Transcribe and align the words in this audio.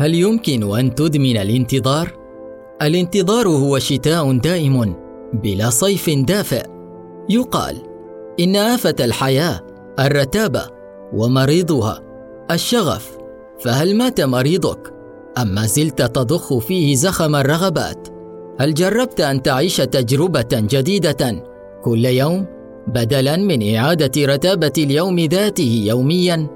هل 0.00 0.14
يمكن 0.14 0.78
أن 0.78 0.94
تدمن 0.94 1.36
الانتظار؟ 1.36 2.18
الانتظار 2.82 3.48
هو 3.48 3.78
شتاء 3.78 4.32
دائم 4.32 4.94
بلا 5.32 5.70
صيف 5.70 6.10
دافئ. 6.10 6.66
يقال 7.28 7.76
إن 8.40 8.56
آفة 8.56 8.94
الحياة 9.00 9.60
الرتابه 9.98 10.66
ومريضها 11.12 12.02
الشغف. 12.50 13.18
فهل 13.64 13.96
مات 13.96 14.20
مريضك؟ 14.20 14.92
أم 15.38 15.54
ما 15.54 15.66
زلت 15.66 16.02
تضخ 16.02 16.58
فيه 16.58 16.94
زخم 16.94 17.36
الرغبات؟ 17.36 18.08
هل 18.60 18.74
جربت 18.74 19.20
أن 19.20 19.42
تعيش 19.42 19.76
تجربة 19.76 20.48
جديدة 20.52 21.42
كل 21.84 22.04
يوم 22.04 22.46
بدلا 22.86 23.36
من 23.36 23.74
إعادة 23.74 24.34
رتابة 24.34 24.72
اليوم 24.78 25.20
ذاته 25.20 25.82
يوميا؟ 25.86 26.46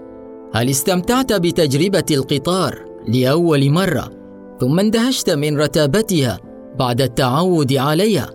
هل 0.54 0.70
استمتعت 0.70 1.32
بتجربة 1.32 2.06
القطار؟ 2.10 2.91
لأول 3.08 3.70
مرة 3.70 4.10
ثم 4.60 4.80
اندهشت 4.80 5.30
من 5.30 5.58
رتابتها 5.58 6.40
بعد 6.78 7.00
التعود 7.00 7.72
عليها 7.72 8.30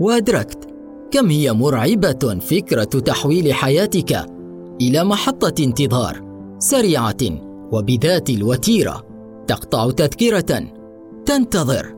وأدركت 0.00 0.68
كم 1.10 1.30
هي 1.30 1.52
مرعبة 1.52 2.38
فكرة 2.40 2.84
تحويل 2.84 3.52
حياتك 3.52 4.26
إلى 4.80 5.04
محطة 5.04 5.64
انتظار 5.64 6.20
سريعة 6.58 7.16
وبذات 7.72 8.30
الوتيرة 8.30 9.06
تقطع 9.46 9.90
تذكرة 9.90 10.62
تنتظر 11.26 11.94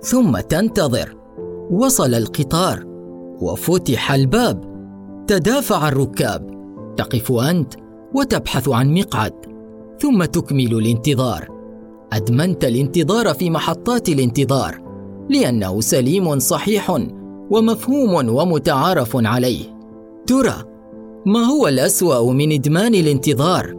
ثم 0.00 0.38
تنتظر 0.38 1.16
وصل 1.70 2.14
القطار 2.14 2.84
وفتح 3.40 4.12
الباب 4.12 4.64
تدافع 5.26 5.88
الركاب 5.88 6.50
تقف 6.96 7.32
أنت 7.32 7.74
وتبحث 8.14 8.68
عن 8.68 8.94
مقعد 8.94 9.32
ثم 9.98 10.24
تكمل 10.24 10.74
الانتظار. 10.74 11.57
أدمنت 12.12 12.64
الانتظار 12.64 13.34
في 13.34 13.50
محطات 13.50 14.08
الانتظار 14.08 14.82
لأنه 15.28 15.80
سليم 15.80 16.38
صحيح 16.38 17.00
ومفهوم 17.50 18.28
ومتعارف 18.28 19.16
عليه. 19.16 19.78
ترى 20.26 20.64
ما 21.26 21.40
هو 21.40 21.68
الأسوأ 21.68 22.32
من 22.32 22.52
إدمان 22.52 22.94
الانتظار؟ 22.94 23.78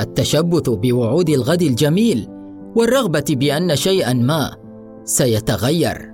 التشبث 0.00 0.68
بوعود 0.70 1.30
الغد 1.30 1.62
الجميل 1.62 2.28
والرغبة 2.76 3.24
بأن 3.28 3.76
شيئا 3.76 4.12
ما 4.12 4.56
سيتغير. 5.04 6.10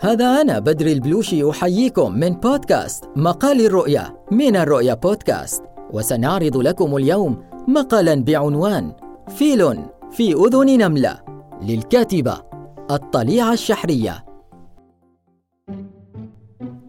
هذا 0.00 0.40
أنا 0.40 0.58
بدر 0.58 0.86
البلوشي 0.86 1.50
أحييكم 1.50 2.18
من 2.18 2.30
بودكاست 2.30 3.04
مقال 3.16 3.66
الرؤيا 3.66 4.16
من 4.32 4.56
الرؤيا 4.56 4.94
بودكاست 4.94 5.62
وسنعرض 5.92 6.56
لكم 6.56 6.96
اليوم 6.96 7.51
مقالا 7.68 8.14
بعنوان 8.14 8.92
فيل 9.28 9.78
في 10.10 10.32
أذن 10.32 10.78
نملة 10.78 11.20
للكاتبة 11.62 12.42
الطليعة 12.90 13.52
الشحرية. 13.52 14.24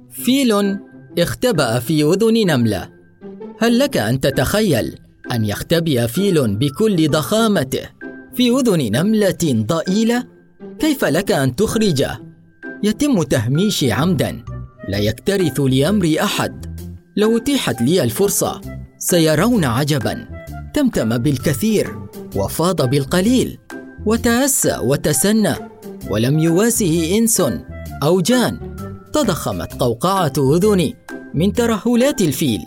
فيل 0.10 0.80
اختبأ 1.20 1.80
في 1.80 2.04
أذن 2.04 2.48
نملة. 2.48 2.90
هل 3.60 3.80
لك 3.80 3.98
أن 3.98 4.20
تتخيل 4.20 5.00
أن 5.32 5.46
يختبئ 5.46 6.08
فيل 6.08 6.56
بكل 6.56 7.10
ضخامته 7.10 7.90
في 8.34 8.50
أذن 8.50 8.92
نملة 8.92 9.66
ضئيلة؟ 9.68 10.24
كيف 10.80 11.06
لك 11.06 11.32
أن 11.32 11.56
تخرجه؟ 11.56 12.20
يتم 12.84 13.24
تهميشي 13.24 13.92
عمدا. 13.92 14.44
لا 14.90 14.98
يكترث 14.98 15.60
لأمر 15.60 16.16
أحد. 16.24 16.80
لو 17.18 17.38
أتيحت 17.38 17.82
لي 17.82 18.04
الفرصة 18.04 18.62
سيرون 18.98 19.66
عجبا. 19.66 20.43
تمتم 20.74 21.18
بالكثير 21.18 22.00
وفاض 22.36 22.90
بالقليل 22.90 23.60
وتأسى 24.06 24.78
وتسنى 24.84 25.56
ولم 26.10 26.40
يواسه 26.40 27.18
إنس 27.18 27.44
أو 28.04 28.22
جان 28.22 28.76
تضخمت 29.14 29.74
قوقعة 29.74 30.34
أذني 30.38 30.96
من 31.34 31.54
ترهلات 31.54 32.22
الفيل 32.22 32.60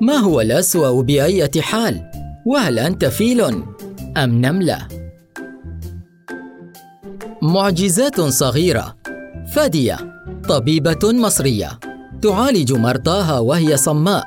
ما 0.00 0.14
هو 0.14 0.40
الأسوأ 0.40 1.02
بأية 1.02 1.60
حال؟ 1.60 2.10
وهل 2.46 2.78
أنت 2.78 3.04
فيل 3.04 3.40
أم 4.16 4.40
نملة؟ 4.40 4.88
معجزات 7.42 8.20
صغيرة 8.20 8.96
فادية 9.54 9.98
طبيبة 10.48 10.98
مصرية 11.04 11.78
تعالج 12.22 12.72
مرضاها 12.72 13.38
وهي 13.38 13.76
صماء 13.76 14.24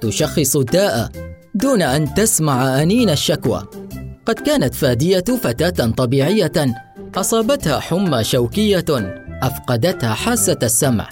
تشخص 0.00 0.56
الداء 0.56 1.27
دون 1.54 1.82
أن 1.82 2.14
تسمع 2.14 2.82
أنين 2.82 3.10
الشكوى. 3.10 3.66
قد 4.26 4.34
كانت 4.34 4.74
فادية 4.74 5.24
فتاة 5.42 5.90
طبيعية 5.90 6.52
أصابتها 7.16 7.80
حمى 7.80 8.24
شوكية 8.24 8.84
أفقدتها 9.42 10.14
حاسة 10.14 10.58
السمع. 10.62 11.08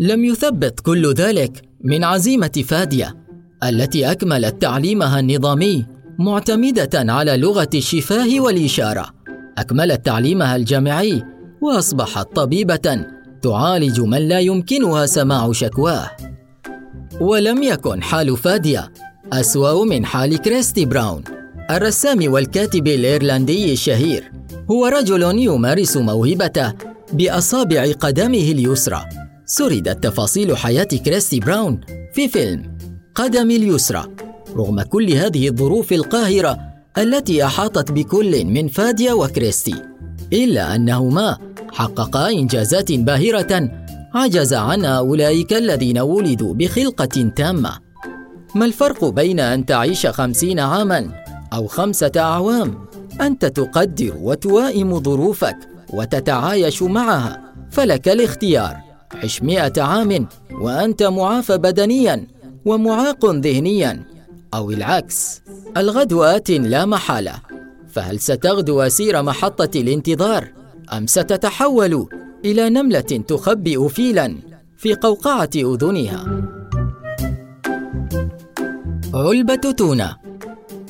لم 0.00 0.24
يثبت 0.24 0.80
كل 0.80 1.12
ذلك 1.14 1.62
من 1.84 2.04
عزيمة 2.04 2.64
فادية 2.68 3.16
التي 3.64 4.10
أكملت 4.10 4.62
تعليمها 4.62 5.20
النظامي 5.20 5.86
معتمدة 6.18 7.12
على 7.12 7.36
لغة 7.36 7.70
الشفاه 7.74 8.40
والإشارة. 8.40 9.06
أكملت 9.58 10.06
تعليمها 10.06 10.56
الجامعي 10.56 11.24
وأصبحت 11.60 12.36
طبيبة 12.36 13.06
تعالج 13.42 14.00
من 14.00 14.28
لا 14.28 14.40
يمكنها 14.40 15.06
سماع 15.06 15.52
شكواه. 15.52 16.10
ولم 17.20 17.62
يكن 17.62 18.02
حال 18.02 18.36
فادية 18.36 18.92
أسوأ 19.32 19.84
من 19.84 20.04
حال 20.04 20.36
كريستي 20.36 20.84
براون 20.84 21.24
الرسام 21.70 22.32
والكاتب 22.32 22.86
الإيرلندي 22.86 23.72
الشهير 23.72 24.32
هو 24.70 24.86
رجل 24.86 25.22
يمارس 25.38 25.96
موهبته 25.96 26.72
بأصابع 27.12 27.92
قدمه 27.92 28.38
اليسرى. 28.38 29.04
سردت 29.44 30.04
تفاصيل 30.04 30.56
حياة 30.56 30.84
كريستي 30.84 31.40
براون 31.40 31.80
في 32.14 32.28
فيلم 32.28 32.78
قدم 33.14 33.50
اليسرى. 33.50 34.04
رغم 34.56 34.82
كل 34.82 35.12
هذه 35.12 35.48
الظروف 35.48 35.92
القاهرة 35.92 36.58
التي 36.98 37.44
أحاطت 37.44 37.92
بكل 37.92 38.44
من 38.44 38.68
فاديا 38.68 39.12
وكريستي 39.12 39.74
إلا 40.32 40.74
أنهما 40.74 41.38
حققا 41.72 42.30
إنجازات 42.30 42.92
باهرة 42.92 43.70
عجز 44.14 44.54
عنها 44.54 44.98
أولئك 44.98 45.52
الذين 45.52 45.98
ولدوا 45.98 46.54
بخلقة 46.54 47.32
تامة. 47.36 47.89
ما 48.54 48.64
الفرق 48.64 49.04
بين 49.04 49.40
أن 49.40 49.66
تعيش 49.66 50.06
خمسين 50.06 50.60
عاما 50.60 51.10
أو 51.52 51.66
خمسة 51.66 52.12
أعوام؟ 52.16 52.86
أنت 53.20 53.44
تقدر 53.44 54.14
وتوائم 54.20 55.02
ظروفك 55.02 55.56
وتتعايش 55.90 56.82
معها 56.82 57.52
فلك 57.70 58.08
الاختيار. 58.08 58.76
عش 59.24 59.42
مئة 59.42 59.82
عام 59.82 60.28
وأنت 60.50 61.02
معافى 61.02 61.58
بدنيا 61.58 62.26
ومعاق 62.64 63.26
ذهنيا 63.26 64.04
أو 64.54 64.70
العكس. 64.70 65.42
الغد 65.76 66.12
آت 66.12 66.50
لا 66.50 66.86
محالة. 66.86 67.34
فهل 67.88 68.20
ستغدو 68.20 68.80
أسير 68.80 69.22
محطة 69.22 69.80
الانتظار؟ 69.80 70.48
أم 70.92 71.06
ستتحول 71.06 72.08
إلى 72.44 72.70
نملة 72.70 73.00
تخبئ 73.00 73.88
فيلا 73.88 74.36
في 74.76 74.94
قوقعة 74.94 75.50
أذنها؟ 75.56 76.59
علبة 79.20 79.54
تونة. 79.76 80.16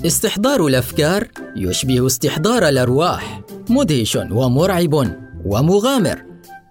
استحضار 0.07 0.67
الأفكار 0.67 1.29
يشبه 1.57 2.07
استحضار 2.07 2.69
الأرواح 2.69 3.41
مدهش 3.71 4.17
ومرعب 4.17 5.17
ومغامر. 5.45 6.23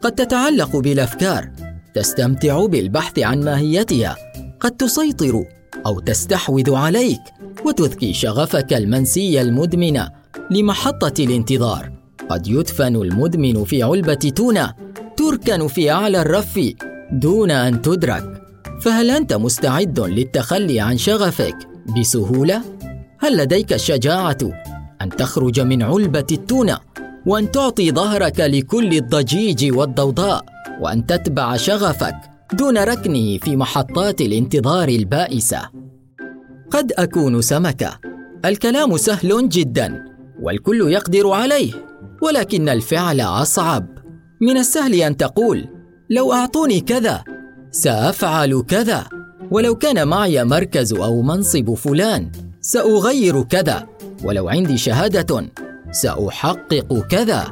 قد 0.01 0.11
تتعلق 0.11 0.77
بالأفكار 0.77 1.49
تستمتع 1.95 2.65
بالبحث 2.65 3.19
عن 3.19 3.43
ماهيتها. 3.43 4.15
قد 4.59 4.71
تسيطر 4.71 5.45
أو 5.85 6.00
تستحوذ 6.00 6.75
عليك 6.75 7.21
وتذكي 7.65 8.13
شغفك 8.13 8.73
المنسي 8.73 9.41
المدمن 9.41 10.01
لمحطة 10.51 11.23
الانتظار. 11.23 11.91
قد 12.29 12.47
يدفن 12.47 12.95
المدمن 12.95 13.63
في 13.63 13.83
علبة 13.83 14.13
تونة 14.13 14.73
تركن 15.17 15.67
في 15.67 15.91
أعلى 15.91 16.21
الرف 16.21 16.59
دون 17.12 17.51
أن 17.51 17.81
تدرك. 17.81 18.38
فهل 18.81 19.11
أنت 19.11 19.33
مستعد 19.33 19.99
للتخلي 19.99 20.79
عن 20.79 20.97
شغفك 20.97 21.55
بسهولة؟ 21.99 22.61
هل 23.19 23.37
لديك 23.37 23.73
الشجاعة 23.73 24.37
أن 25.01 25.09
تخرج 25.09 25.59
من 25.59 25.83
علبة 25.83 26.25
التونة 26.31 26.77
وأن 27.25 27.51
تعطي 27.51 27.91
ظهرك 27.91 28.39
لكل 28.39 28.93
الضجيج 28.93 29.77
والضوضاء 29.77 30.45
وأن 30.81 31.05
تتبع 31.05 31.55
شغفك 31.55 32.15
دون 32.53 32.77
ركنه 32.77 33.37
في 33.37 33.55
محطات 33.55 34.21
الانتظار 34.21 34.89
البائسة؟ 34.89 35.69
قد 36.71 36.91
أكون 36.91 37.41
سمكة 37.41 37.99
الكلام 38.45 38.97
سهل 38.97 39.49
جدا 39.49 40.05
والكل 40.41 40.91
يقدر 40.91 41.29
عليه 41.31 41.73
ولكن 42.21 42.69
الفعل 42.69 43.21
أصعب 43.21 43.87
من 44.41 44.57
السهل 44.57 44.95
أن 44.95 45.17
تقول 45.17 45.65
لو 46.09 46.33
أعطوني 46.33 46.81
كذا 46.81 47.23
سأفعل 47.71 48.63
كذا. 48.68 49.07
ولو 49.51 49.75
كان 49.75 50.07
معي 50.07 50.44
مركز 50.44 50.94
أو 50.94 51.21
منصب 51.21 51.74
فلان 51.74 52.31
سأغير 52.62 53.44
كذا. 53.44 53.88
ولو 54.24 54.50
عندي 54.50 54.77
شهادة 54.77 55.45
سأحقق 55.92 57.07
كذا. 57.10 57.48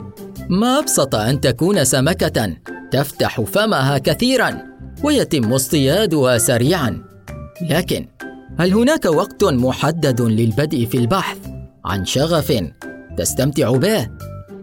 ما 0.50 0.80
أبسط 0.80 1.16
أن 1.16 1.42
تكون 1.42 1.84
سمكة 1.84 2.58
تفتح 2.92 3.42
فمها 3.42 3.98
كثيرا 3.98 4.64
ويتم 5.04 5.54
اصطيادها 5.54 6.38
سريعا. 6.38 7.04
لكن 7.62 8.08
هل 8.60 8.74
هناك 8.74 9.06
وقت 9.06 9.44
محدد 9.44 10.22
للبدء 10.22 10.86
في 10.86 10.98
البحث 10.98 11.38
عن 11.86 12.06
شغف 12.06 12.64
تستمتع 13.18 13.72
به 13.72 14.10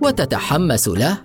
وتتحمس 0.02 0.88
له؟ 0.88 1.18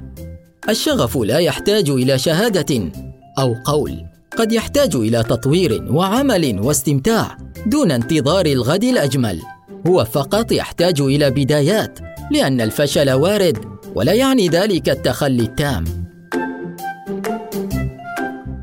الشغف 0.70 1.18
لا 1.18 1.38
يحتاج 1.38 1.90
إلى 1.90 2.18
شهادة 2.18 2.92
أو 3.40 3.56
قول. 3.66 4.09
قد 4.39 4.51
يحتاج 4.51 4.95
إلى 4.95 5.24
تطوير 5.24 5.88
وعمل 5.91 6.59
واستمتاع 6.59 7.38
دون 7.65 7.91
انتظار 7.91 8.45
الغد 8.45 8.83
الأجمل. 8.83 9.41
هو 9.88 10.06
فقط 10.06 10.51
يحتاج 10.51 11.01
إلى 11.01 11.30
بدايات 11.30 12.00
لأن 12.31 12.62
الفشل 12.62 13.12
وارد 13.12 13.57
ولا 13.95 14.13
يعني 14.13 14.47
ذلك 14.47 14.89
التخلي 14.89 15.44
التام. 15.44 15.83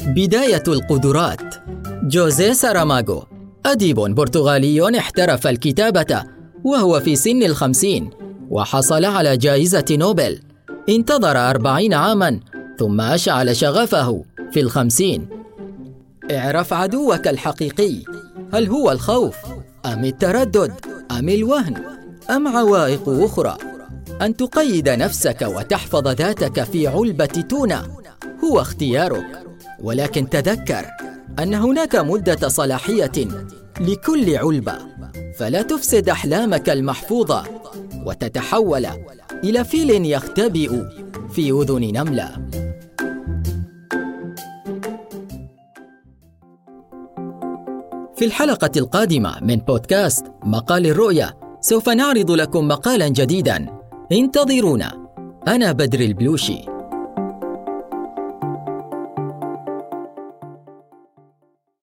بداية 0.07 0.63
القدرات. 0.69 1.55
جوزيه 2.03 2.53
ساراماغو 2.53 3.25
أديب 3.67 3.97
برتغالي 3.97 4.99
احترف 4.99 5.47
الكتابة 5.47 6.25
وهو 6.65 7.01
في 7.01 7.17
سن 7.17 7.43
الخمسين 7.43 8.11
وحصل 8.51 9.05
على 9.05 9.37
جائزة 9.37 9.85
نوبل. 9.91 10.39
انتظر 10.89 11.51
أربعين 11.51 11.95
عاما 11.95 12.41
ثم 12.79 13.01
أشعل 13.01 13.57
شغفه 13.57 14.25
في 14.53 14.61
الخمسين. 14.61 15.36
اعرف 16.31 16.73
عدوك 16.73 17.29
الحقيقي. 17.29 18.03
هل 18.55 18.69
هو 18.69 18.91
الخوف 18.91 19.37
أم 19.87 20.05
التردد 20.05 20.73
أم 21.11 21.29
الوهن 21.29 21.83
أم 22.31 22.49
عوائق 22.49 23.09
أخرى؟ 23.09 23.59
أن 24.23 24.37
تقيد 24.37 24.89
نفسك 24.89 25.43
وتحفظ 25.43 26.09
ذاتك 26.09 26.65
في 26.65 26.87
علبة 26.87 27.27
تونة 27.27 27.83
هو 28.45 28.61
اختيارك. 28.61 29.47
ولكن 29.83 30.29
تذكر 30.29 30.87
أن 31.39 31.55
هناك 31.55 31.97
مدة 31.97 32.49
صلاحية 32.49 33.29
لكل 33.81 34.37
علبة. 34.37 34.79
فلا 35.39 35.63
تفسد 35.63 36.09
أحلامك 36.09 36.71
المحفوظة 36.71 37.45
وتتحول 38.07 38.87
إلى 39.45 39.65
فيل 39.65 40.07
يختبئ 40.07 40.71
في 41.33 41.51
أذن 41.51 41.93
نملة. 41.95 42.46
في 48.17 48.25
الحلقة 48.25 48.71
القادمة 48.77 49.39
من 49.43 49.57
بودكاست 49.57 50.27
مقال 50.45 50.87
الرؤية 50.87 51.39
سوف 51.61 51.89
نعرض 51.89 52.31
لكم 52.31 52.69
مقالا 52.69 53.09
جديدا. 53.09 53.67
انتظرونا. 54.13 55.09
أنا 55.49 55.73
بدر 55.73 56.01
البلوشي. 56.01 56.76